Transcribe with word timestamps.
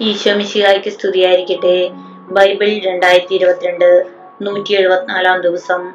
ഈശോമിശിഹായ്ക്ക് 0.00 0.90
സ്തുതിയായിരിക്കട്ടെ. 0.90 1.90
ബൈബിൾ 2.28 2.80
രണ്ടായിരത്തി 2.84 3.34
ഇരുപത്തിരണ്ട് 3.34 4.04
നൂറ്റി 4.42 4.74
എഴുപത്തിനാലാം 4.74 5.40
ദിവസം. 5.40 5.92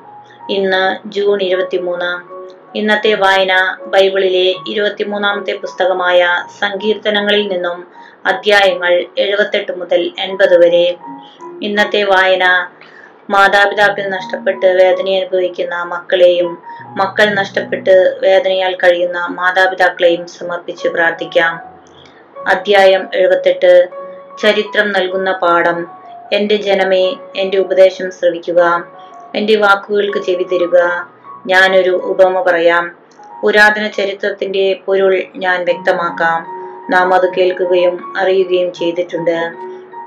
ഇന്ന് 0.50 1.10
ജൂൺ 1.10 1.42
ഇരുപത്തിമൂന്ന്. 1.42 2.12
ഇന്നത്തെ 2.78 3.14
വായന 3.14 3.78
ബൈബിളിലെ 3.86 4.56
ഇരുപത്തിമൂന്നാമത്തെ 4.70 5.54
പുസ്തകമായ 5.54 6.28
സങ്കീർത്തനങ്ങളിൽ 6.60 7.48
നിന്നും 7.48 7.88
അധ്യായങ്ങൾ 8.26 9.06
എഴുപത്തെട്ട് 9.18 9.72
മുതൽ 9.72 10.12
എൺപത് 10.20 10.66
വരെ. 10.66 10.98
ഇന്നത്തെ 11.62 12.04
വായന 12.04 12.68
മാതാപിതാക്കൾ 13.30 14.08
നഷ്ടപ്പെട്ട് 14.10 14.66
വേദന 14.66 15.10
അനുഭവിക്കുന്ന 15.10 15.84
മക്കളെയും 15.84 16.58
മക്കൾ 16.86 17.34
നഷ്ടപ്പെട്ട് 17.34 18.20
വേദനയാൽ 18.22 18.76
കഴിയുന്ന 18.76 19.28
മാതാപിതാക്കളെയും 19.30 20.28
സമർപ്പിച്ച് 20.28 20.88
പ്രാർത്ഥിക്കാം. 20.88 21.73
അധ്യായം 22.48 23.08
എഴുപത്തെട്ട്. 23.14 23.88
ചരിത്രം 24.42 24.92
നൽകുന്ന 24.92 25.32
പാഠം. 25.32 25.88
എന്റെ 26.34 26.56
ജനമേ 26.56 27.16
എന്റെ 27.36 27.58
ഉപദേശം 27.58 28.12
ശ്രവിക്കുക. 28.12 28.84
എന്റെ 29.36 29.56
വാക്കുകൾക്ക് 29.56 30.18
ചെവി 30.18 30.44
തരുക. 30.44 31.08
ഞാനൊരു 31.48 31.90
ഉപമ 31.90 32.42
പറയാം. 32.42 32.96
പുരാതന 33.44 33.88
ചരിത്രത്തിന്റെ 33.88 34.80
പൊരുൾ 34.86 35.24
ഞാൻ 35.36 35.66
വ്യക്തമാക്കാം. 35.66 36.46
നാം 36.90 37.14
അത് 37.14 37.34
കേൾക്കുകയും 37.34 38.18
അറിയുകയും 38.18 38.74
ചെയ്തിട്ടുണ്ട്. 38.74 39.52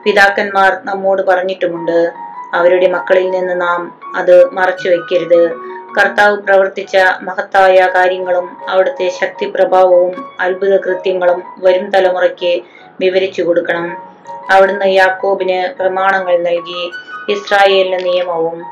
പിതാക്കന്മാർ 0.04 0.78
നമ്മോട് 0.84 1.22
പറഞ്ഞിട്ടുമുണ്ട്. 1.22 2.12
അവരുടെ 2.54 2.88
മക്കളിൽ 2.88 3.30
നിന്ന് 3.30 3.60
നാം 3.60 4.00
അത് 4.16 4.50
മറച്ചു 4.50 4.88
വെക്കരുത് 4.88 5.54
കർത്താവ് 5.98 6.36
പ്രവർത്തിച്ച 6.36 6.96
മഹത്തായ 7.22 7.88
കാര്യങ്ങളും 7.94 8.56
അവിടുത്തെ 8.68 9.08
ശക്തി 9.08 9.46
പ്രഭാവവും 9.46 10.24
അത്ഭുത 10.40 10.76
കൃത്യങ്ങളും 10.76 11.42
വരും 11.58 11.90
തലമുറയ്ക്ക് 11.90 12.62
വിവരിച്ചു 13.00 13.42
കൊടുക്കണം. 13.42 14.16
അവിടുന്ന് 14.50 14.86
യാക്കോബിന് 14.86 15.78
പ്രമാണങ്ങൾ 15.78 16.36
നൽകി 16.36 16.90
ഇസ്രായേലിന് 17.32 18.04
നിയമവും. 18.04 18.64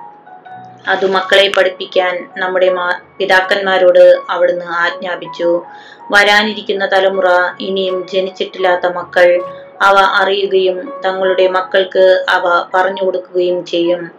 അത് 0.89 1.11
മക്കളെ 1.11 1.53
പഠിപ്പിക്കാൻ 1.57 2.29
നമ്മുടെ 2.37 2.69
മാ- 2.69 3.05
പിതാക്കന്മാരോട് 3.19 4.17
അവിടുന്ന് 4.31 4.65
ആജ്ഞാപിച്ചു. 4.65 5.65
വരാനിരിക്കുന്ന 6.11 6.87
തലമുറ 6.93 7.29
ഇനിയും 7.61 8.07
ജനിച്ചിട്ടില്ലാത്ത 8.13 8.93
മക്കൾ 8.93 9.43
അവ 9.83 9.95
അറിയുകയും 9.99 10.93
തങ്ങളുടെ 11.05 11.49
മക്കൾക്ക് 11.49 12.25
അവ 12.29 12.67
പറഞ്ഞു 12.75 13.05
കൊടുക്കുകയും 13.05 13.65
ചെയ്യും. 13.65 14.11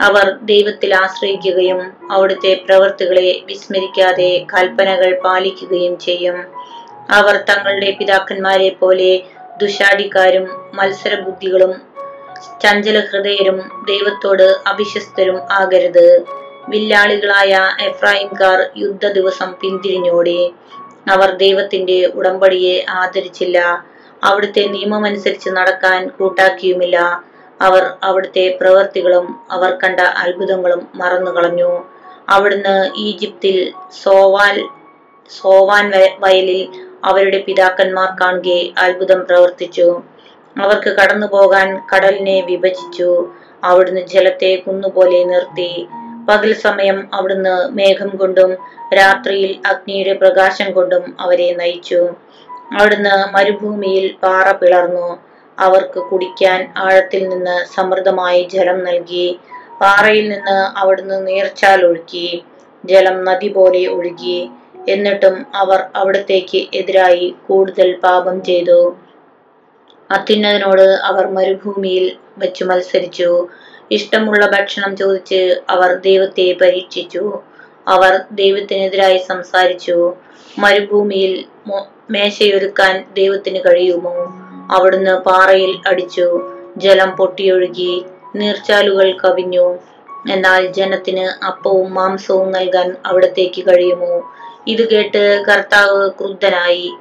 അവർ 0.00 0.38
ദൈവത്തിൽ 0.42 0.94
ആശ്രയിക്കുകയും 0.94 1.80
അവിടുത്തെ 2.10 2.64
പ്രവൃത്തികളെ 2.66 3.42
വിസ്മരിക്കാതെ 3.44 4.46
കൽപ്പനകൾ 4.52 5.20
പാലിക്കുകയും 5.24 5.98
ചെയ്യും. 5.98 6.36
അവർ 7.10 7.44
തങ്ങളുടെ 7.50 7.90
പിതാക്കന്മാരെ 7.90 8.68
പോലെ 8.68 9.20
ദുശാടിക്കാരും 9.62 10.46
മത്സരബുദ്ധികളും 10.74 11.72
ചഞ്ചല 12.62 12.98
ഹൃദയരും 13.00 13.58
ദൈവത്തോട് 13.88 14.56
അവിശ്വസ്തരും 14.66 15.38
ആകരുത്. 15.52 16.24
വില്ലാളികളായ 16.68 17.52
എഫ്രായിംകാർ 17.80 18.70
യുദ്ധ 18.76 19.06
ദിവസം 19.06 19.54
പിന്തിരിഞ്ഞോടി. 19.60 20.52
അവർ 21.10 21.36
ദൈവത്തിന്റെ 21.36 22.06
ഉടമ്പടിയെ 22.14 22.84
ആദരിച്ചില്ല. 22.90 23.84
അവിടുത്തെ 24.24 24.66
നിയമമനുസരിച്ച് 24.66 25.50
നടക്കാൻ 25.50 26.08
കൂട്ടാക്കിയുമില്ല. 26.08 27.24
അവർ 27.62 27.90
അവിടുത്തെ 28.02 28.58
പ്രവൃത്തികളും 28.60 29.36
അവർ 29.50 29.78
കണ്ട 29.84 30.00
അത്ഭുതങ്ങളും 30.00 30.88
മറന്നു 30.94 31.30
കളഞ്ഞു 31.30 31.84
അവിടുന്ന് 32.28 32.90
ഈജിപ്തിൽ 32.96 33.72
സോവാൽ 34.02 34.68
സോവാൻ 35.40 35.92
വയലിൽ 36.18 36.88
അവരുടെ 37.04 37.44
പിതാക്കന്മാർ 37.46 38.08
കാണുകെ 38.20 38.70
അത്ഭുതം 38.78 39.26
പ്രവർത്തിച്ചു. 39.30 40.02
അവർക്ക് 40.62 40.90
കടന്നു 40.90 41.26
പോകാൻ 41.26 41.80
കടലിനെ 41.94 42.40
വിഭജിച്ചു. 42.40 43.28
അവിടുന്ന് 43.64 44.00
ജലത്തെ 44.00 44.56
കുന്നുപോലെ 44.56 45.24
നിർത്തി. 45.24 45.88
പകൽ 46.28 46.52
സമയം 46.52 47.08
അവിടുന്ന് 47.14 47.68
മേഘം 47.68 48.08
കൊണ്ടും 48.08 48.54
രാത്രിയിൽ 48.94 49.60
അഗ്നിയുടെ 49.66 50.12
പ്രകാശം 50.12 50.72
കൊണ്ടും 50.72 51.16
അവരെ 51.20 51.54
നയിച്ചു. 51.54 52.00
അവിടുന്ന് 52.78 53.34
മരുഭൂമിയിൽ 53.34 54.14
പാറ 54.22 54.52
പിളർന്നു. 54.52 55.27
അവർക്ക് 55.58 56.00
കുടിക്കാൻ 56.00 56.72
ആഴത്തിൽ 56.76 57.28
നിന്ന് 57.28 57.74
സമൃദ്ധമായി 57.74 58.48
ജലം 58.52 58.84
നൽകി 58.84 59.38
പാറയിൽ 59.80 60.28
നിന്ന് 60.28 60.78
അവിടുന്ന് 60.78 61.26
നീർച്ചാൽ 61.26 61.86
ഒഴുക്കി 61.86 62.44
ജലം 62.84 63.24
നദി 63.24 63.48
പോലെ 63.48 63.86
ഒഴുകി. 63.86 64.50
എന്നിട്ടും 64.88 65.46
അവർ 65.54 65.84
അവിടത്തേക്ക് 65.96 66.66
എതിരായി 66.74 67.34
കൂടുതൽ 67.48 67.96
പാപം 68.04 68.42
ചെയ്തു. 68.42 68.96
അത്യുന്നതിനോട് 70.10 70.82
അവർ 70.82 71.26
മരുഭൂമിയിൽ 71.26 72.16
വെച്ച് 72.38 72.64
മത്സരിച്ചു. 72.64 73.48
ഇഷ്ടമുള്ള 73.90 74.46
ഭക്ഷണം 74.46 74.96
ചോദിച്ച് 74.96 75.60
അവർ 75.70 75.94
ദൈവത്തെ 75.94 76.56
പരീക്ഷിച്ചു. 76.62 77.42
അവർ 77.88 78.24
ദൈവത്തിനെതിരായി 78.32 79.18
സംസാരിച്ചു. 79.18 80.14
മരുഭൂമിയിൽ 80.58 81.44
മേശയൊരുക്കാൻ 82.10 83.04
ദൈവത്തിന് 83.16 83.60
കഴിയുമോ? 83.66 84.16
അവിടുന്ന് 84.70 85.10
പാറയിൽ 85.10 85.78
അടിച്ചു. 85.86 86.52
ജലം 86.76 87.10
പൊട്ടിയൊഴുകി 87.10 88.04
നീർച്ചാലുകൾ 88.36 89.16
കവിഞ്ഞു. 89.24 89.78
എന്നാൽ 90.32 90.66
ജനത്തിന് 90.66 91.44
അപ്പവും 91.44 91.94
മാംസവും 91.94 92.52
നൽകാൻ 92.52 92.96
അവിടത്തേക്ക് 93.06 93.62
കഴിയുമോ? 93.62 94.32
ഇത് 94.66 94.90
കേട്ട് 94.90 95.42
കർത്താവ് 95.48 96.10
ക്രുദ്ധനായി. 96.10 96.92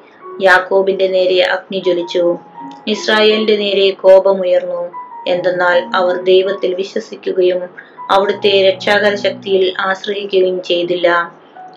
യാക്കോബിന്റെ 0.41 1.07
നേരെ 1.07 1.41
അഗ്നി 1.41 1.79
ജ്വലിച്ചു. 1.79 2.37
ഇസ്രായേലിന്റെ 2.87 3.55
നേരെ 3.55 3.89
കോപമുയർന്നു. 3.89 4.91
എന്തെന്നാൽ 5.27 5.89
അവർ 5.95 6.21
ദൈവത്തിൽ 6.21 6.73
വിശ്വസിക്കുകയും 6.73 7.69
അവിടുത്തെ 8.11 8.69
രക്ഷാകര 8.69 9.15
ശക്തിയിൽ 9.15 9.73
ആശ്രയിക്കുകയും 9.79 10.63
ചെയ്തില്ല. 10.63 11.31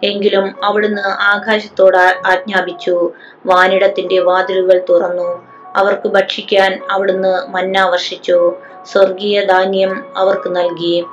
എങ്കിലും 0.04 0.64
അവിടുന്ന് 0.64 1.02
ആകാശത്തോട് 1.02 1.96
ആജ്ഞാപിച്ചു. 2.26 3.12
വാനിടത്തിന്റെ 3.46 4.18
വാതിലുകൾ 4.18 4.82
തുറന്നു. 4.88 5.49
അവർക്ക് 5.76 6.08
ഭക്ഷിക്കാൻ 6.08 6.80
അവിടുന്ന് 6.90 7.48
മന്ന 7.48 7.84
വർഷിച്ചു. 7.84 8.54
സ്വർഗീയ 8.82 9.44
ധാന്യം 9.44 10.04
അവർക്ക് 10.16 10.56
നൽകി. 10.56 11.04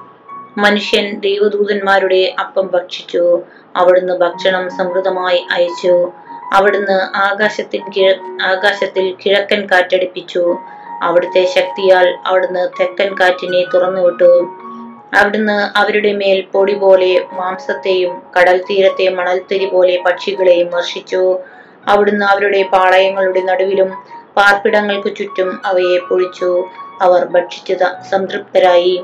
മനുഷ്യൻ 0.58 1.20
ദൈവദൂതന്മാരുടെ 1.20 2.36
അപ്പം 2.40 2.68
ഭക്ഷിച്ചു. 2.68 3.42
അവിടുന്ന് 3.76 4.14
ഭക്ഷണം 4.14 4.70
സമൃദ്ധമായി 4.70 5.46
അയച്ചു. 5.52 6.12
അവിടുന്ന് 6.54 7.18
ആകാശത്തിൽ 7.18 7.82
കിഴ 7.96 8.14
ആകാശത്തിൽ 8.44 9.16
കിഴക്കൻ 9.26 9.68
കാറ്റടിപ്പിച്ചു. 9.72 10.58
അവിടുത്തെ 11.04 11.46
ശക്തിയാൽ 11.46 12.18
അവിടുന്ന് 12.26 12.70
തെക്കൻ 12.80 13.16
കാറ്റിനെ 13.20 13.64
തുറന്നുവിട്ടു 13.74 14.48
അവിടുന്ന് 15.14 15.78
അവരുടെ 15.78 16.14
മേൽ 16.14 16.42
പൊടി 16.42 16.74
പോലെ 16.74 17.26
മാംസത്തെയും 17.34 18.22
കടൽ 18.40 18.64
തീരത്തെ 18.70 19.10
മണൽത്തരി 19.10 19.66
പോലെ 19.66 20.04
പക്ഷികളെയും 20.06 20.72
വർഷിച്ചു. 20.72 21.40
അവിടുന്ന് 21.88 22.26
അവരുടെ 22.26 22.64
പാളയങ്ങളുടെ 22.64 23.40
നടുവിലും 23.40 24.17
പാർപ്പിടങ്ങൾക്ക് 24.38 25.16
ചുറ്റും 25.16 25.50
അവയെ 25.66 25.98
പൊഴിച്ചു 26.10 26.50
അവർ 27.02 27.26
ഭക്ഷിച്ചു 27.26 27.76
സംതൃപ്തരായി. 28.12 29.04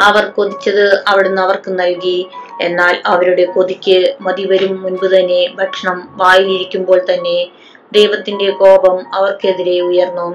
അവർ 0.00 0.24
കൊതിച്ചത് 0.24 1.04
അവിടുന്ന് 1.08 1.42
അവർക്ക് 1.42 1.70
നൽകി. 1.78 2.18
എന്നാൽ 2.60 2.94
അവരുടെ 3.06 3.44
കൊതിക്ക് 3.44 3.98
മതി 4.20 4.44
വരും 4.46 4.82
മുൻപ് 4.82 5.06
തന്നെ 5.06 5.40
ഭക്ഷണം 5.54 5.98
വായിലിരിക്കുമ്പോൾ 6.12 7.00
തന്നെ 7.10 7.38
ദൈവത്തിന്റെ 7.92 8.50
കോപം 8.50 9.14
അവർക്കെതിരെ 9.14 9.80
ഉയർന്നു. 9.80 10.28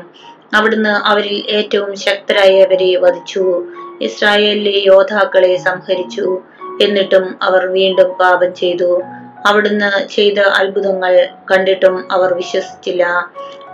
അവിടുന്ന് 0.54 0.90
അവരിൽ 0.90 1.38
ഏറ്റവും 1.50 1.96
ശക്തരായവരെ 1.96 2.96
വധിച്ചു. 2.96 3.46
ഇസ്രായേലിലെ 4.02 4.76
യോദ്ധാക്കളെ 4.86 5.58
സംഹരിച്ചു. 5.58 6.26
എന്നിട്ടും 6.82 7.26
അവർ 7.42 7.66
വീണ്ടും 7.68 8.10
പാപം 8.14 8.56
ചെയ്തു. 8.56 9.02
അവിടുന്ന് 9.46 9.90
ചെയ്ത 10.08 10.40
അത്ഭുതങ്ങൾ 10.40 11.14
കണ്ടിട്ടും 11.52 12.12
അവർ 12.12 12.34
വിശ്വസിച്ചില്ല. 12.34 13.04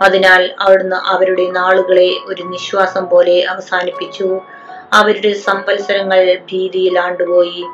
അതിനാൽ 0.02 0.50
അവിടുന്ന് 0.60 0.96
അവരുടെ 0.96 1.50
നാളുകളെ 1.50 2.10
ഒരു 2.26 2.42
നിശ്വാസം 2.42 3.08
പോലെ 3.08 3.44
അവസാനിപ്പിച്ചു. 3.44 4.40
അവരുടെ 4.92 5.32
സംവത്സരങ്ങൾ 5.32 6.38
ഭീതിയിൽ 6.52 6.98
ആണ്ടുപോയി 6.98 7.64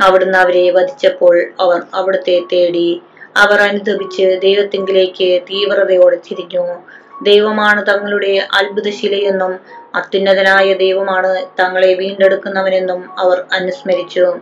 അവിടുന്ന് 0.00 0.38
അവരെ 0.38 0.70
വധിച്ചപ്പോൾ 0.70 1.42
അവർ 1.60 1.82
അവിടുത്തെ 1.94 2.42
തേടി. 2.52 3.02
അവർ 3.36 3.60
അനുദപിച്ച് 3.60 4.38
ദൈവത്തിങ്കിലേക്ക് 4.42 5.42
തീവ്രതയോടെ 5.42 6.16
തിരിഞ്ഞു. 6.16 6.74
ദൈവമാണ് 7.22 7.86
തങ്ങളുടെ 7.86 8.48
അത്ഭുതശിലയെന്നും 8.52 9.58
അത്യുന്നതനായ 9.94 10.72
ദൈവമാണ് 10.72 11.46
തങ്ങളെ 11.60 11.94
വീണ്ടെടുക്കുന്നവനെന്നും 11.94 13.18
അവർ 13.18 13.44
അനുസ്മരിച്ചു. 13.52 14.36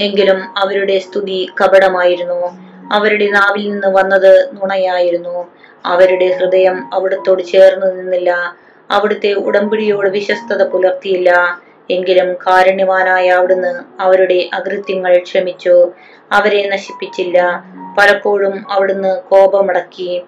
എങ്കിലും 0.00 0.58
അവരുടെ 0.58 0.98
സ്തുതി 0.98 1.50
കപടമായിരുന്നു. 1.60 2.68
അവരുടെ 2.92 3.30
നാവിൽ 3.30 3.70
നിന്ന് 3.70 3.86
വന്നത് 3.86 4.48
നുണയായിരുന്നു. 4.52 5.46
അവരുടെ 5.86 6.26
ഹൃദയം 6.26 6.94
അവിടത്തോട് 6.94 7.42
ചേർന്നു 7.42 7.86
നിന്നില്ല. 7.86 8.54
അവിടുത്തെ 8.90 9.32
ഉടമ്പടിയോട് 9.32 10.08
വിശ്വസ്തത 10.08 10.68
പുലർത്തിയില്ല. 10.68 11.60
എങ്കിലും 11.90 12.34
കാരുണ്യവാനായ 12.34 13.28
അവിടുന്ന് 13.28 14.02
അവരുടെ 14.02 14.50
അകൃത്യങ്ങൾ 14.52 15.18
ക്ഷമിച്ചു. 15.18 15.92
അവരെ 16.32 16.68
നശിപ്പിച്ചില്ല. 16.68 17.64
പലപ്പോഴും 17.98 18.72
അവിടുന്ന് 18.72 19.20
കോപമടക്കി. 19.20 20.24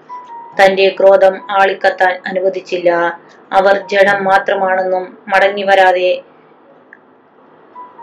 തന്റെ 0.63 0.97
ക്രോധം 1.01 1.51
ആളിക്കത്താൻ 1.51 2.21
അനുവദിച്ചില്ല. 2.27 3.21
അവർ 3.53 3.87
ജഡം 3.89 4.25
മാത്രമാണെന്നും 4.25 5.19
മടങ്ങി 5.29 5.63
വരാതെ 5.63 6.23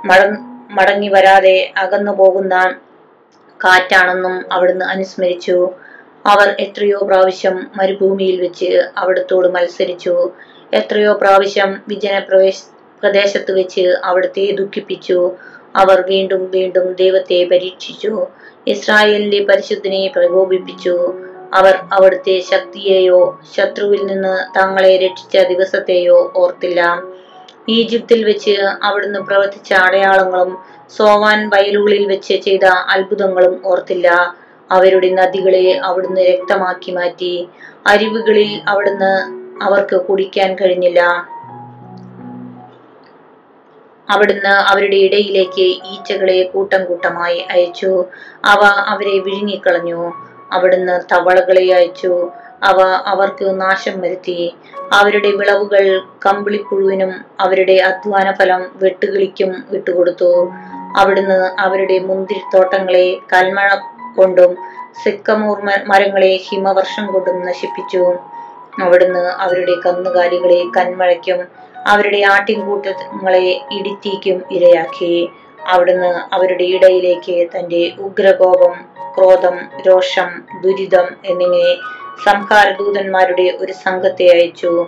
മട- 0.06 0.38
മടങ്ങി 0.70 1.08
വരാതെ 1.08 1.74
അകന്നു 1.78 2.12
പോകുന്ന 2.12 2.76
കാറ്റാണെന്നും 3.66 4.54
അവിടുന്ന് 4.54 4.86
അനുസ്മരിച്ചു. 4.86 5.70
അവർ 6.28 6.56
എത്രയോ 6.60 7.00
പ്രാവശ്യം 7.00 7.68
മരുഭൂമിയിൽ 7.76 8.42
വെച്ച് 8.42 8.90
അവിടത്തോട് 8.98 9.48
മത്സരിച്ചു. 9.48 10.16
എത്രയോ 10.74 11.14
പ്രാവശ്യം 11.14 11.82
വിജന 11.88 12.20
പ്രവേശ 12.20 12.60
പ്രദേശത്ത് 13.04 13.52
വെച്ച് 13.52 13.82
അവിടുത്തെ 14.04 14.52
ദുഃഖിപ്പിച്ചു. 14.52 15.32
അവർ 15.76 16.02
വീണ്ടും 16.02 16.52
വീണ്ടും 16.52 16.94
ദൈവത്തെ 16.94 17.44
പരീക്ഷിച്ചു. 17.52 18.26
ഇസ്രായേലിന്റെ 18.68 19.44
പരിശുദ്ധനെ 19.44 20.12
പ്രകോപിപ്പിച്ചു. 20.16 20.96
അവർ 21.54 21.76
അവിടുത്തെ 21.94 22.40
ശക്തിയെയോ 22.52 23.20
ശത്രുവിൽ 23.58 24.06
നിന്ന് 24.06 24.60
തങ്ങളെ 24.60 24.98
രക്ഷിച്ച 24.98 25.38
ദിവസത്തെയോ 25.48 26.34
ഓർത്തില്ല. 26.36 26.82
ഈജിപ്തിൽ 27.70 28.24
വെച്ച് 28.24 28.56
അവിടുന്ന് 28.84 29.20
പ്രവർത്തിച്ച 29.20 29.74
അടയാളങ്ങളും 29.74 30.52
സോവാൻ 30.98 31.50
വയലുകളിൽ 31.50 32.08
വെച്ച് 32.08 32.36
ചെയ്ത 32.36 32.66
അത്ഭുതങ്ങളും 32.66 33.62
ഓർത്തില്ല. 33.66 34.08
അവരുടെ 34.72 35.10
നദികളെ 35.10 35.82
അവിടുന്ന് 35.84 36.22
രക്തമാക്കി 36.22 36.92
മാറ്റി 36.92 37.50
അരിവുകളിൽ 37.88 38.62
അവിടുന്ന് 38.68 39.14
അവർക്ക് 39.64 39.96
കുടിക്കാൻ 39.96 40.56
കഴിഞ്ഞില്ല. 40.56 41.02
അവിടുന്ന് 44.10 44.50
അവരുടെ 44.50 44.96
ഇടയിലേക്ക് 44.96 45.62
ഈച്ചകളെ 45.62 46.44
കൂട്ടം 46.44 46.86
കൂട്ടമായി 46.86 47.38
അയച്ചു. 47.38 48.06
അവ 48.46 48.62
അവരെ 48.88 49.20
വിഴുങ്ങിക്കളഞ്ഞു. 49.20 50.14
അവിടുന്ന് 50.52 51.02
തവളകളെ 51.12 51.72
അയച്ചു. 51.72 52.32
അവ 52.64 52.82
അവർക്ക് 53.06 53.62
നാശം 53.62 54.02
വരുത്തി. 54.02 54.56
അവരുടെ 54.94 55.32
വിളവുകൾ 55.32 56.02
കമ്പിളിപ്പുഴുവിനും 56.26 57.12
അവരുടെ 57.40 57.74
അധ്വാന 57.74 58.32
ഫലം 58.32 58.70
വെട്ടുകിളിക്കും 58.76 59.64
വിട്ടുകൊടുത്തു 59.70 60.52
അവിടുന്ന് 60.98 61.62
അവരുടെ 61.62 62.00
മുന്തിരിത്തോട്ടങ്ങളെ 62.00 63.18
കൽമഴ 63.34 63.70
കൊണ്ടും 64.18 64.58
സിക്കമൂർ 65.04 65.58
മരങ്ങളെ 65.86 66.40
ഹിമവർഷം 66.50 67.06
കൊണ്ടും 67.08 67.46
നശിപ്പിച്ചു 67.46 68.04
അവിടുന്ന് 68.82 69.20
അവരുടെ 69.20 69.76
കന്നുകാലികളെ 69.86 70.60
കന്മഴയ്ക്കും 70.78 71.40
അവരുടെ 71.88 72.22
ആട്ടിൻകൂട്ടങ്ങളെ 72.32 73.62
ഇടിത്തീക്കും 73.72 74.44
ഇരയാക്കി. 74.52 75.30
അവിടുന്ന് 75.68 76.36
അവരുടെ 76.36 76.64
ഇടയിലേക്ക് 76.64 77.48
തന്റെ 77.56 77.92
ഉഗ്രകോപം 78.00 78.76
ക്രോധം 79.18 79.56
രോഷം 79.88 80.30
ദുരിതം 80.62 81.08
എന്നിങ്ങനെ 81.26 81.76
സംഹാരദൂതന്മാരുടെ 82.26 83.58
ഒരു 83.60 83.72
സംഘത്തെ 83.72 84.28
അയച്ചു. 84.34 84.88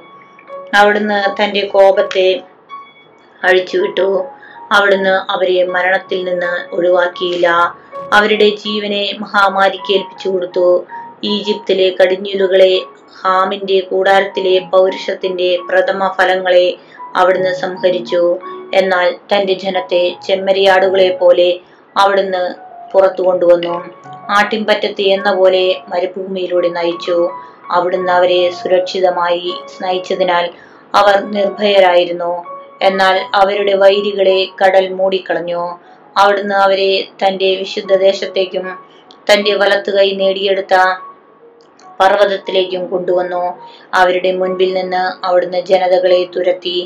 അവിടുന്ന് 0.74 1.44
തന്റെ 1.44 1.62
കോപത്തെ 1.66 2.28
അഴിച്ചുവിട്ടു. 3.44 4.26
അവിടുന്ന് 4.72 5.32
അവരെ 5.32 5.64
മരണത്തിൽ 5.64 6.24
നിന്ന് 6.24 6.76
ഒഴിവാക്കിയില്ല. 6.76 7.48
അവരുടെ 8.14 8.50
ജീവനെ 8.50 9.16
മഹാമാരിക്ക് 9.20 9.94
ഏൽപ്പിച്ചു 9.94 10.30
കൊടുത്തു. 10.30 10.86
ഈജിപ്തിലെ 11.24 11.96
കടിഞ്ഞൂലുകളെ 12.00 12.82
ഹാമിന്റെ 13.22 13.80
കൂടാരത്തിലെ 13.80 14.60
പൗരുഷത്തിന്റെ 14.60 15.58
പ്രഥമ 15.70 16.14
ഫലങ്ങളെ 16.18 16.78
അവിടുന്ന് 17.16 17.56
സംഹരിച്ചു. 17.56 18.40
എന്നാൽ 18.74 19.16
തന്റെ 19.34 19.54
ജനത്തെ 19.54 20.16
ചെമ്മരിയാടുകളെ 20.28 21.18
പോലെ 21.22 21.60
അവിടുന്ന് 21.98 22.44
പുറത്തു 22.92 23.22
കൊണ്ടുവന്നു. 23.22 23.86
ആട്ടിൻപറ്റത്ത് 24.30 25.02
എന്ന 25.02 25.36
പോലെ 25.36 25.76
മരുഭൂമിയിലൂടെ 25.88 26.70
നയിച്ചു. 26.70 27.30
അവിടുന്ന് 27.72 28.12
അവരെ 28.12 28.52
സുരക്ഷിതമായി 28.52 29.54
നയിച്ചതിനാൽ 29.82 30.50
അവർ 30.96 31.16
നിർഭയരായിരുന്നു. 31.32 32.46
എന്നാൽ 32.82 33.22
അവരുടെ 33.34 33.74
വൈരികളെ 33.74 34.48
കടൽ 34.62 34.94
മൂടിക്കളഞ്ഞു. 34.94 35.89
അവിടുന്ന് 36.20 36.56
അവരെ 36.56 36.92
തന്റെ 37.22 37.50
വിശുദ്ധ 37.56 37.94
ദേശത്തേക്കും 37.96 38.66
തന്റെ 39.30 39.54
വലത്തുകൈ 39.56 40.10
നേടിയെടുത്ത 40.12 40.76
പർവതത്തിലേക്കും 42.02 42.84
കൊണ്ടുവന്നു. 42.88 43.44
അവരുടെ 43.94 44.32
മുൻപിൽ 44.32 44.74
നിന്ന് 44.74 45.26
അവിടുന്ന് 45.26 45.60
ജനതകളെ 45.62 46.22
തുരത്തി. 46.36 46.78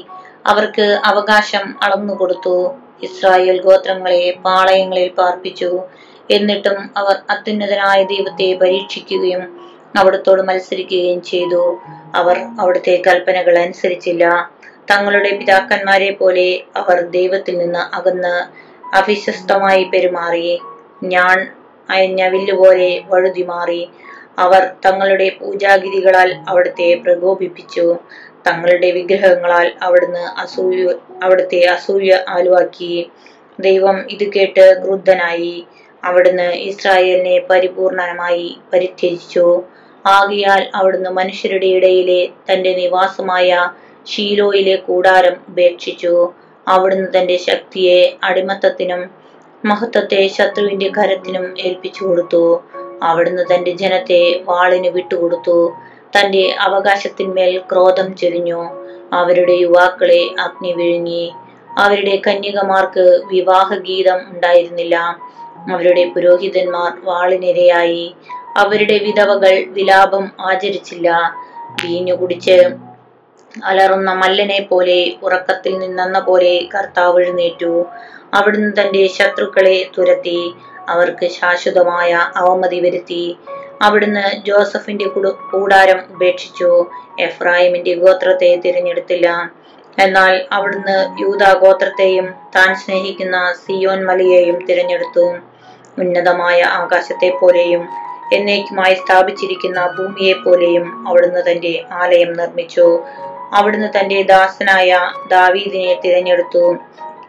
അവർക്ക് 0.46 0.86
അവകാശം 1.06 1.66
അളന്നു 1.84 2.14
കൊടുത്തു. 2.14 2.56
ഇസ്രായേൽ 3.04 3.58
ഗോത്രങ്ങളെ 3.62 4.24
പാളയങ്ങളിൽ 4.46 5.10
പാർപ്പിച്ചു. 5.10 5.72
എന്നിട്ടും 6.32 6.78
അവർ 6.98 7.16
അത്യുന്നതനായ 7.30 8.04
ദൈവത്തെ 8.04 8.50
പരീക്ഷിക്കുകയും 8.62 9.44
അവിടത്തോട് 9.98 10.42
മത്സരിക്കുകയും 10.42 11.22
ചെയ്തു. 11.22 11.62
അവർ 12.16 12.38
അവിടുത്തെ 12.60 13.02
കൽപ്പനകൾ 13.08 13.56
അനുസരിച്ചില്ല. 13.60 14.26
തങ്ങളുടെ 14.92 15.32
പിതാക്കന്മാരെ 15.38 16.12
പോലെ 16.12 16.48
അവർ 16.78 16.98
ദൈവത്തിൽ 17.18 17.58
നിന്ന് 17.58 17.84
അകന്ന് 17.96 18.36
അവിശ്വസ്തമായി 18.94 19.84
പെരുമാറി 19.84 20.60
ഞാൻ 21.04 21.48
അയഞ്ഞ 21.90 22.28
വില്ലുപോലെ 22.28 23.02
വഴുതി 23.10 23.44
മാറി 23.44 23.90
അവർ 24.40 24.72
തങ്ങളുടെ 24.86 25.32
പൂജാഗിരികളാൽ 25.42 26.30
അവിടുത്തെ 26.48 27.02
പ്രകോപിപ്പിച്ചു. 27.04 27.96
തങ്ങളുടെ 28.48 28.92
വിഗ്രഹങ്ങളാൽ 28.92 29.74
അവിടുന്ന് 29.82 30.24
അസൂയ 30.42 30.94
അവിടുത്തെ 31.24 31.60
അസൂയ 31.66 32.20
ആലുവാക്കി. 32.30 33.10
ദൈവം 33.60 33.98
ഇത് 34.10 34.32
കേട്ട് 34.34 34.66
ക്രുദ്ധനായി. 34.86 35.66
അവിടുന്ന് 36.04 36.48
ഇസ്രായേലിനെ 36.70 37.40
പരിപൂർണമായി 37.50 38.58
പരിത്യജിച്ചു. 38.74 39.64
ആകയാൽ 40.06 40.72
അവിടുന്ന് 40.76 41.10
മനുഷ്യരുടെ 41.10 41.66
ഇടയിലെ 41.66 42.30
തന്റെ 42.50 42.74
നിവാസമായ 42.74 43.70
ഷീലോയിലെ 44.06 44.76
കൂടാരം 44.76 45.36
ഉപേക്ഷിച്ചു. 45.50 46.34
അവിടുന്ന് 46.68 47.10
തന്റെ 47.18 47.38
ശക്തിയെ 47.38 48.18
അടിമത്തത്തിനും 48.24 49.10
മഹത്വത്തെ 49.66 50.28
ശത്രുവിന്റെ 50.28 50.92
കരത്തിനും 50.98 51.56
ഏൽപ്പിച്ചു 51.60 52.04
കൊടുത്തു. 52.04 52.64
അവിടുന്ന് 53.04 53.44
തന്റെ 53.54 53.72
ജനത്തെ 53.72 54.42
വാളിന് 54.44 54.88
വിട്ടുകൊടുത്തു. 54.88 55.76
തന്റെ 56.20 56.56
അവകാശത്തിന്മേൽ 56.60 57.58
ക്രോധം 57.58 58.16
ചൊരിഞ്ഞു. 58.16 58.64
അവരുടെ 59.14 59.52
യുവാക്കളെ 59.52 60.30
അഗ്നി 60.40 60.74
വിഴുങ്ങി. 60.74 61.34
അവരുടെ 61.78 62.22
കന്യകമാർക്ക് 62.28 63.22
വിവാഹഗീതം 63.26 64.20
ഉണ്ടായിരുന്നില്ല. 64.28 64.96
അവരുടെ 65.74 66.10
പുരോഹിതന്മാർ 66.10 66.92
വാളിനിരയായി. 67.04 68.16
അവരുടെ 68.58 68.98
വിധവകൾ 68.98 69.66
വിലാപം 69.68 70.32
ആചരിച്ചില്ല. 70.40 71.34
വീഞ്ഞു 71.84 72.14
കുടിച്ച് 72.14 72.70
അലറുന്ന 73.64 74.14
മല്ലനെ 74.14 74.68
പോലെ 74.70 75.14
ഉറക്കത്തിൽ 75.24 75.80
നിന്നെന്ന 75.80 76.20
പോലെ 76.20 76.68
കർത്താവ് 76.76 77.22
എഴുന്നേറ്റു. 77.22 77.86
അവിടുന്ന് 78.34 78.82
തന്റെ 78.82 79.08
ശത്രുക്കളെ 79.08 79.90
തുരത്തി 79.98 80.54
അവർക്ക് 80.90 81.28
ശാശ്വതമായ 81.28 82.14
അവമതി 82.36 82.80
വരുത്തി. 82.80 83.38
അവിടുന്ന് 83.82 84.46
ജോസഫിന്റെ 84.46 85.06
കുടു- 85.06 85.52
കൂടാരം 85.52 86.00
ഉപേക്ഷിച്ചു. 86.10 86.86
എഫ്രാഹിമിന്റെ 87.20 87.94
ഗോത്രത്തെ 87.94 88.62
തിരഞ്ഞെടുത്തില്ല. 88.66 89.52
എന്നാൽ 90.00 90.46
അവിടുന്ന് 90.52 91.22
യൂദാ 91.22 91.54
ഗോത്രത്തെയും 91.54 92.34
താൻ 92.56 92.76
സ്നേഹിക്കുന്ന 92.76 93.54
സിയോൻ 93.66 94.06
മലയെയും 94.06 94.66
തിരഞ്ഞെടുത്തു. 94.66 95.36
ഉന്നതമായ 95.98 96.62
ആകാശത്തെ 96.62 97.30
പോലെയും 97.30 97.88
എന്നേക്കുമായി 98.34 98.94
സ്ഥാപിച്ചിരിക്കുന്ന 98.94 99.96
ഭൂമിയെ 100.00 100.34
പോലെയും 100.34 101.08
അവിടുന്ന് 101.08 101.52
തന്റെ 101.52 101.84
ആലയം 101.92 102.34
നിർമ്മിച്ചു. 102.34 103.04
അവിടുന്ന് 103.54 104.00
തന്റെ 104.00 104.22
ദാസനായ 104.22 105.12
ദാവീദിനെ 105.32 106.02
തിരഞ്ഞെടുത്തു. 106.06 106.78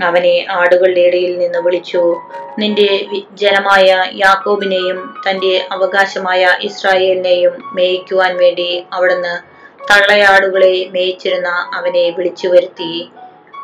അവനെ 0.04 0.46
ആടുകളുടെ 0.50 1.00
ഇടയിൽ 1.00 1.38
നിന്ന് 1.38 1.58
വിളിച്ചു 1.58 2.20
നിന്റെ 2.58 3.06
ജനമായ 3.32 4.04
യാക്കോബിനെയും 4.14 5.14
തന്റെ 5.26 5.66
അവകാശമായ 5.72 6.56
ഇസ്രായേലിനെയും 6.60 7.52
മേയിക്കുവാൻ 7.74 8.36
വേണ്ടി 8.36 8.86
അവിടുന്ന് 8.92 9.34
തള്ളയാടുകളെ 9.90 10.86
മേയിച്ചിരുന്ന 10.90 11.48
അവനെ 11.48 12.10
വിളിച്ചു 12.10 12.48
വരുത്തി. 12.48 13.08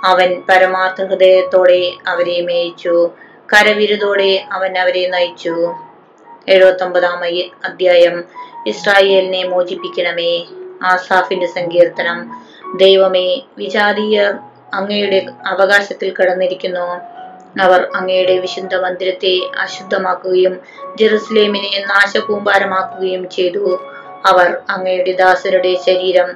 അവൻ 0.05 0.43
പരമാർത്ഥ 0.49 1.05
ഹൃദയത്തോടെ 1.05 1.93
അവരെ 2.07 2.40
മേയിച്ചു 2.40 3.11
കരവിരുതോടെ 3.52 4.45
അവൻ 4.52 4.79
അവരെ 4.79 5.07
നയിച്ചു. 5.09 5.75
എഴുപത്തൊമ്പതാം 6.49 7.21
അധ്യായം 7.64 8.25
ഇസ്രായേലിനെ 8.67 9.43
മോചിപ്പിക്കണമേ. 9.49 10.45
ആസാഫിന്റെ 10.83 11.47
സങ്കീർത്തനം 11.47 12.50
ദൈവമേ 12.75 13.43
വിജാതീയ 13.59 14.33
അങ്ങയുടെ 14.75 15.26
അവകാശത്തിൽ 15.47 16.14
കടന്നിരിക്കുന്നു. 16.14 16.87
അവർ 17.61 17.88
അങ്ങയുടെ 17.95 18.38
വിശുദ്ധ 18.38 18.75
മന്ദിരത്തെ 18.75 19.50
അശുദ്ധമാക്കുകയും 19.59 20.61
ജെറുസലേമിനെ 20.97 21.85
നാശകൂമ്പാരമാക്കുകയും 21.87 23.31
ചെയ്തു. 23.31 23.81
അവർ 24.26 24.57
അങ്ങയുടെ 24.71 25.12
ദാസരുടെ 25.12 25.76
ശരീരം 25.87 26.29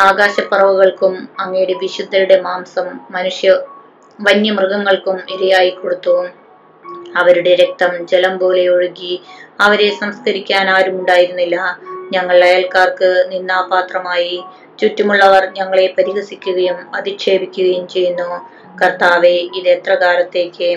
ആകാശപ്പറവുകൾക്കും 0.00 1.28
അങ്ങയുടെ 1.40 1.72
വിശുദ്ധരുടെ 1.72 2.40
മാംസം 2.40 3.00
മനുഷ്യ 3.10 3.50
വന്യമൃഗങ്ങൾക്കും 4.20 5.18
ഇരയായി 5.30 5.70
കൊടുത്തു. 5.70 6.26
അവരുടെ 7.16 7.54
രക്തം 7.54 8.06
ജലം 8.06 8.38
പോലെ 8.38 8.68
ഒഴുകി 8.68 9.22
അവരെ 9.60 9.90
സംസ്കരിക്കാൻ 10.00 10.70
ആരും 10.70 10.98
ഉണ്ടായിരുന്നില്ല 11.00 11.78
ഞങ്ങൾ 12.14 12.44
അയൽക്കാർക്ക് 12.44 13.10
നിന്നാപാത്രമായി 13.32 14.34
ചുറ്റുമുള്ളവർ 14.80 15.42
ഞങ്ങളെ 15.58 15.86
പരിഹസിക്കുകയും 15.98 16.78
അധിക്ഷേപിക്കുകയും 16.94 17.84
ചെയ്യുന്നു. 17.88 18.30
കർത്താവെ 18.82 19.36
ഇത് 19.58 19.68
എത്ര 19.68 19.94
കാലത്തേക്ക് 19.94 20.70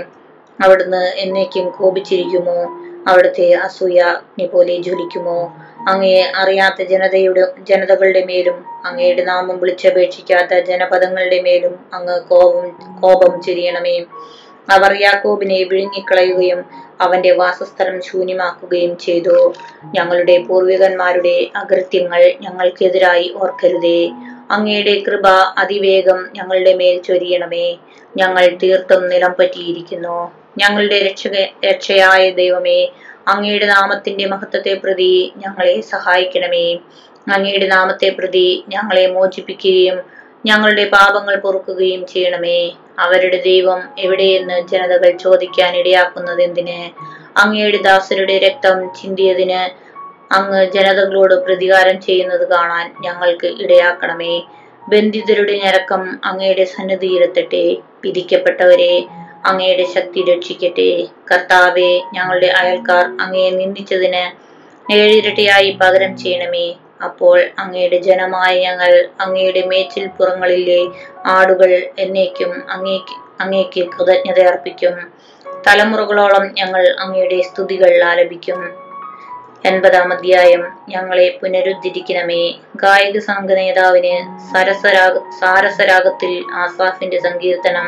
അവിടുന്ന് 0.59 1.03
എന്നേക്കും 1.17 1.69
കോപിച്ചിരിക്കുമോ? 1.69 2.59
അവിടുത്തെ 3.07 3.47
അസൂയ 3.65 3.99
അഗ്നി 4.11 4.45
പോലെ 4.45 4.75
ജ്വലിക്കുമോ? 4.81 5.39
അങ്ങയെ 5.87 6.21
അറിയാത്ത 6.35 6.81
ജനതയുടെ 6.83 7.41
ജനതകളുടെ 7.69 8.21
മേലും 8.25 8.57
അങ്ങയുടെ 8.85 9.23
നാമം 9.23 9.57
വിളിച്ചപേക്ഷിക്കാത്ത 9.59 10.59
ജനപദങ്ങളുടെ 10.69 11.39
മേലും 11.41 11.75
അങ്ങ് 11.93 12.15
കോപം 12.29 12.65
കോപം 13.01 13.33
ചൊരിയണമേ. 13.41 13.95
അവർ 14.69 15.01
യാക്കോബിനെ 15.01 15.63
വിഴുങ്ങിക്കളയുകയും 15.63 16.65
അവന്റെ 17.01 17.31
വാസസ്ഥലം 17.31 18.01
ശൂന്യമാക്കുകയും 18.01 18.97
ചെയ്തു. 18.97 19.53
ഞങ്ങളുടെ 19.95 20.37
പൂർവികന്മാരുടെ 20.37 21.47
അകൃത്യങ്ങൾ 21.55 22.31
ഞങ്ങൾക്കെതിരായി 22.41 23.33
ഓർക്കരുതേ. 23.35 24.11
അങ്ങയുടെ 24.51 25.03
കൃപ 25.07 25.27
അതിവേഗം 25.57 26.27
ഞങ്ങളുടെ 26.35 26.73
മേൽ 26.73 27.01
ചൊരിയണമേ. 27.01 27.77
ഞങ്ങൾ 28.17 28.57
തീർത്ഥം 28.63 29.09
നിലം 29.09 29.35
പറ്റിയിരിക്കുന്നു. 29.39 30.31
ഞങ്ങളുടെ 30.57 31.01
രക്ഷക 31.05 31.35
രക്ഷയായ 31.65 32.29
ദൈവമേ 32.29 32.87
അങ്ങയുടെ 33.27 33.65
നാമത്തിന്റെ 33.65 34.25
മഹത്വത്തെ 34.25 34.73
പ്രതി 34.73 35.33
ഞങ്ങളെ 35.37 35.81
സഹായിക്കണമേ. 35.81 36.77
അങ്ങയുടെ 37.31 37.67
നാമത്തെ 37.67 38.09
പ്രതി 38.09 38.63
ഞങ്ങളെ 38.69 39.07
മോചിപ്പിക്കുകയും 39.07 40.14
ഞങ്ങളുടെ 40.45 40.85
പാപങ്ങൾ 40.89 41.35
പൊറുക്കുകയും 41.35 42.07
ചെയ്യണമേ. 42.07 42.59
അവരുടെ 42.99 43.37
ദൈവം 43.37 43.81
എവിടെയെന്ന് 43.99 44.67
ജനതകൾ 44.71 45.17
ചോദിക്കാൻ 45.17 45.75
ഇടയാക്കുന്നത് 45.75 46.41
എന്തിന് 46.41 46.79
അങ്ങയുടെ 47.37 47.77
ദാസരുടെ 47.77 48.37
രക്തം 48.37 48.77
ചിന്തിയതിന് 48.99 49.61
അങ്ങ് 50.31 50.61
ജനതകളോട് 50.65 51.35
പ്രതികാരം 51.45 52.01
ചെയ്യുന്നത് 52.01 52.47
കാണാൻ 52.49 52.85
ഞങ്ങൾക്ക് 53.01 53.47
ഇടയാക്കണമേ. 53.63 54.35
ബന്ധിതരുടെ 54.89 55.53
ഞരക്കം 55.57 56.19
അങ്ങയുടെ 56.23 56.65
സന്നിധിയിലെത്തട്ടെ. 56.65 57.65
പിരിക്കപ്പെട്ടവരെ 58.01 58.93
അങ്ങയുടെ 59.45 59.85
ശക്തി 59.95 60.19
രക്ഷിക്കട്ടെ. 60.31 60.89
കർത്താവെ 61.31 61.91
ഞങ്ങളുടെ 62.13 62.47
അയൽക്കാർ 62.47 63.05
അങ്ങയെ 63.23 63.49
നിന്ദിച്ചതിന് 63.51 64.23
ഏഴിരട്ടിയായി 64.91 65.69
പകരം 65.81 66.17
ചെയ്യണമേ. 66.17 66.67
അപ്പോൾ 67.05 67.37
അങ്ങയുടെ 67.59 67.97
ജനമായ 67.97 68.59
ഞങ്ങൾ 68.59 69.09
അങ്ങയുടെ 69.19 69.61
മേച്ചിൽ 69.61 70.07
പുറങ്ങളിലെ 70.07 70.81
ആടുകൾ 71.25 71.71
എന്നേക്കും 71.99 72.69
അങ്ങേക്ക് 72.69 73.15
അങ്ങേക്ക് 73.41 73.81
കൃതജ്ഞത 73.81 74.39
അർപ്പിക്കും. 74.39 74.95
തലമുറകളോളം 75.67 76.53
ഞങ്ങൾ 76.53 76.83
അങ്ങയുടെ 76.99 77.41
സ്തുതികൾ 77.41 78.03
ആലപിക്കും. 78.03 78.85
എൺപതാം 79.65 80.13
അധ്യായം 80.13 80.63
ഞങ്ങളെ 80.89 81.39
പുനരുദ്ധരിക്കണമേ. 81.41 82.43
ഗായക 82.75 83.17
സംഘ 83.19 83.53
നേതാവിന് 83.53 84.15
സരസരാഗ 84.53 85.17
സാരസരാഗത്തിൽ 85.39 86.33
ആസാഫിന്റെ 86.53 87.19
സങ്കീർത്തനം. 87.19 87.87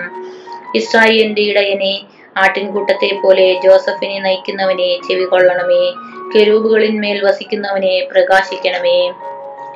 ഇസ്രായേലിന്റെ 0.76 1.42
ഇടയനെ 1.42 1.94
ആട്ടിൻകൂട്ടത്തെ 2.38 3.20
പോലെ 3.24 3.62
ജോസഫിനെ 3.64 4.20
നയിക്കുന്നവനെ 4.20 5.00
ചെവികൊള്ളണമേ. 5.08 5.94
കെരൂബുകളിന്മേൽ 6.36 7.26
വസിക്കുന്നവനെ 7.26 8.08
പ്രകാശിക്കണമേ. 8.12 9.14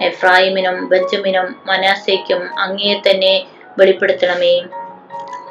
എഫ്രായിമിനും 0.02 0.90
ബെഞ്ചമിനും 0.90 1.56
മനാസയ്ക്കും 1.66 2.60
അങ്ങയെ 2.60 3.10
തന്നെ 3.10 3.46
വെളിപ്പെടുത്തണമേ. 3.78 4.62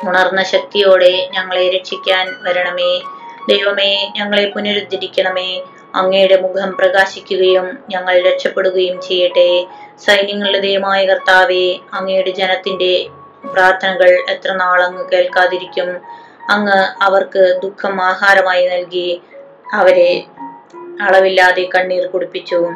ഉണർന്ന 0.08 0.42
ശക്തിയോടെ 0.42 1.28
ഞങ്ങളെ 1.32 1.70
രക്ഷിക്കാൻ 1.70 2.26
വരണമേ. 2.42 3.00
ദൈവമേ 3.48 4.12
ഞങ്ങളെ 4.16 4.48
പുനരുദ്ധരിക്കണമേ. 4.48 5.62
അങ്ങയുടെ 5.94 6.36
മുഖം 6.40 6.76
പ്രകാശിക്കുകയും 6.76 7.78
ഞങ്ങൾ 7.90 8.22
രക്ഷപ്പെടുകയും 8.22 9.00
ചെയ്യട്ടെ. 9.00 9.66
സൈന്യങ്ങളുടെ 9.98 10.58
ദൈവമായ 10.58 11.06
കർത്താവെ 11.06 11.76
അങ്ങയുടെ 11.92 12.30
ജനത്തിന്റെ 12.30 13.06
പ്രാർത്ഥനകൾ 13.52 14.24
എത്ര 14.30 14.52
നാളങ്ങ് 14.52 15.10
കേൾക്കാതിരിക്കും. 15.10 16.00
അങ്ങ് 16.50 17.02
അവർക്ക് 17.02 17.60
ദുഃഖം 17.62 18.02
ആഹാരമായി 18.02 18.66
നൽകി 18.66 19.20
അവരെ 19.74 20.24
അളവില്ലാതെ 21.02 21.68
കണ്ണീർ 21.74 22.06
കുടിപ്പിച്ചു. 22.06 22.72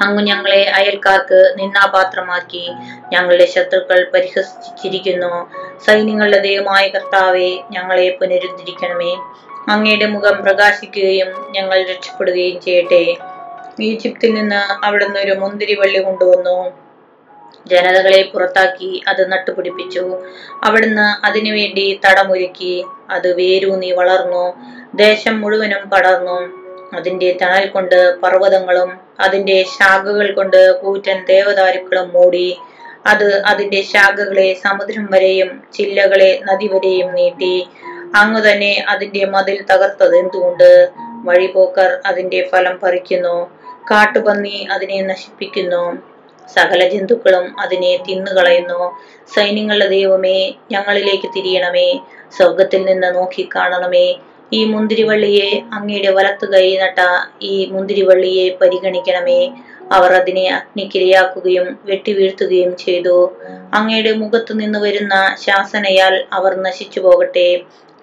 അങ്ങ് 0.00 0.22
ഞങ്ങളെ 0.22 0.62
അയൽക്കാർക്ക് 0.64 1.54
നിന്നാപാത്രമാക്കി 1.58 2.70
ഞങ്ങളുടെ 3.12 3.46
ശത്രുക്കൾ 3.46 4.10
പരിഹസിച്ചിരിക്കുന്നു. 4.14 5.50
സൈന്യങ്ങളുടെ 5.86 6.38
ദൈവമായ 6.38 6.88
കർത്താവെ 6.88 7.60
ഞങ്ങളെ 7.70 8.18
പുനരുദ്ധരിക്കണമേ. 8.20 9.12
അങ്ങയുടെ 9.68 10.06
മുഖം 10.06 10.42
പ്രകാശിക്കുകയും 10.42 11.30
ഞങ്ങൾ 11.50 11.82
രക്ഷപ്പെടുകയും 11.82 12.60
ചെയ്യട്ടെ. 12.60 13.16
ഈജിപ്തിൽ 13.80 14.34
നിന്ന് 14.34 14.84
അവിടുന്ന് 14.86 15.20
ഒരു 15.20 15.32
മുന്തിരി 15.32 15.74
വള്ളി 15.74 15.98
കൊണ്ടുവന്നു. 15.98 16.83
ജനതകളെ 17.66 18.30
പുറത്താക്കി 18.34 19.02
അത് 19.08 19.32
നട്ടുപിടിപ്പിച്ചു. 19.32 20.18
അവിടുന്ന് 20.64 21.26
അതിനുവേണ്ടി 21.26 22.00
തടമൊരുക്കി. 22.06 22.84
അത് 23.10 23.34
വേരൂന്നി 23.36 23.92
വളർന്നു. 23.92 24.54
ദേശം 24.94 25.40
മുഴുവനും 25.40 25.90
പടർന്നു. 25.90 26.64
അതിന്റെ 26.96 27.36
തണൽ 27.42 27.66
കൊണ്ട് 27.66 28.20
പർവതങ്ങളും 28.20 29.00
അതിന്റെ 29.20 29.62
ശാഖകൾ 29.62 30.32
കൊണ്ട് 30.32 30.80
കൂറ്റൻ 30.80 31.24
ദേവദാരുക്കളും 31.24 32.12
മൂടി. 32.12 32.56
അത് 33.06 33.42
അതിന്റെ 33.42 33.82
ശാഖകളെ 33.82 34.56
സമുദ്രം 34.64 35.08
വരെയും 35.10 35.62
ചില്ലകളെ 35.74 36.40
നദി 36.44 36.66
വരെയും 36.66 37.14
നീട്ടി. 37.14 37.68
അങ്ങു 38.16 38.40
തന്നെ 38.40 38.84
അതിന്റെ 38.88 39.24
മതിൽ 39.24 39.64
തകർത്തത് 39.70 40.16
എന്തുകൊണ്ട്? 40.16 40.88
വഴിപോക്കർ 41.24 41.98
അതിന്റെ 42.06 42.48
ഫലം 42.52 42.80
പറിക്കുന്നു. 42.82 43.50
കാട്ടുപന്നി 43.90 44.68
അതിനെ 44.72 45.02
നശിപ്പിക്കുന്നു. 45.02 46.13
സകല 46.48 46.88
ജന്തുക്കളും 46.88 47.60
അതിനെ 47.60 47.92
തിന്നുകളയുന്നു. 48.08 48.80
സൈന്യങ്ങളുടെ 49.34 49.88
ദൈവമേ 49.88 50.38
ഞങ്ങളിലേക്ക് 50.72 51.28
തിരിയണമേ. 51.36 52.00
സ്വർഗത്തിൽ 52.36 52.84
നിന്ന് 52.84 53.14
നോക്കി 53.14 53.48
കാണണമേ 53.54 54.06
ഈ 54.52 54.64
മുന്തിരിവള്ളിയെ 54.64 55.50
അങ്ങയുടെ 55.72 56.10
വലത്തു 56.10 56.46
കൈ 56.46 56.66
നട്ട 56.76 57.00
ഈ 57.42 57.70
മുന്തിരിവള്ളിയെ 57.70 58.56
പരിഗണിക്കണമേ. 58.62 59.40
അവർ 59.92 60.12
അതിനെ 60.12 60.44
അഗ്നിക്കിരയാക്കുകയും 60.48 61.78
വെട്ടിവീഴ്ത്തുകയും 61.84 62.76
ചെയ്തു. 62.76 63.16
അങ്ങയുടെ 63.74 64.12
മുഖത്തു 64.12 64.52
നിന്ന് 64.52 64.78
വരുന്ന 64.78 65.36
ശാസനയാൽ 65.46 66.24
അവർ 66.32 66.54
നശിച്ചു 66.56 67.00
പോകട്ടെ. 67.00 67.48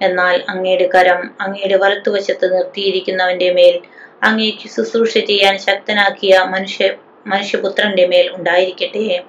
എന്നാൽ 0.02 0.44
അങ്ങയുടെ 0.50 0.90
കരം 0.96 1.32
അങ്ങയുടെ 1.42 1.78
വലത്തുവശത്ത് 1.78 2.56
നിർത്തിയിരിക്കുന്നവന്റെ 2.56 3.54
മേൽ 3.54 3.80
അങ്ങേക്ക് 4.24 4.68
ശുശ്രൂഷ 4.76 5.14
ചെയ്യാൻ 5.18 5.58
ശക്തനാക്കിയ 5.58 6.40
മനുഷ്യ 6.46 6.90
മനുഷ്യപുത്രന്റെ 7.28 8.08
മേൽ 8.08 8.30
ഉണ്ടായിരിക്കട്ടെ. 8.32 9.24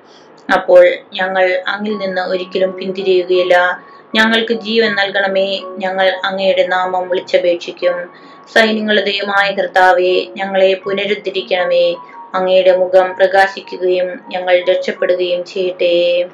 അപ്പോൾ 0.55 0.89
ഞങ്ങൾ 1.13 1.63
അങ്ങിൽ 1.69 1.97
നിന്ന് 1.97 2.21
ഒരിക്കലും 2.21 2.77
പിന്തിരിയുകയില്ല. 2.77 3.83
ഞങ്ങൾക്ക് 4.15 4.55
ജീവൻ 4.55 4.95
നൽകണമേ. 4.95 5.61
ഞങ്ങൾ 5.79 6.21
അങ്ങയുടെ 6.25 6.67
നാമം 6.67 7.09
വിളിച്ചപേക്ഷിക്കും. 7.09 8.11
സൈന്യങ്ങളുടെ 8.53 9.05
ദൈവമായ 9.05 9.55
കർത്താവെ 9.55 10.27
ഞങ്ങളെ 10.37 10.75
പുനരുദ്ധരിക്കണമേ. 10.75 11.97
അങ്ങയുടെ 12.35 12.77
മുഖം 12.77 13.17
പ്രകാശിക്കുകയും 13.17 14.21
ഞങ്ങൾ 14.29 14.65
രക്ഷപ്പെടുകയും 14.65 15.45
ചെയ്യട്ടെ. 15.45 16.25